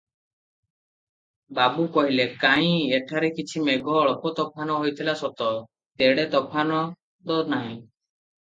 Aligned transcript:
ବାବୁ 1.57 1.83
କହିଲେ, 1.97 2.25
"କାହିଁ, 2.45 2.71
ଏଠାରେ 2.99 3.31
କିଛି 3.35 3.63
ମେଘ 3.67 3.99
ଅଳ୍ପ 3.99 4.33
ତୋଫାନ 4.41 4.79
ହୋଇଥିଲା 4.85 5.15
ସତ, 5.23 5.51
ତେଡ଼େ 6.03 6.27
ତୋଫାନ 6.33 6.81
ତ 7.29 7.39
ନାହିଁ?" 7.55 7.81